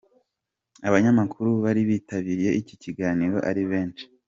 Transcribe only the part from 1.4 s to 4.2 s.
bari bitabiriye iki kiganiro ari benshi.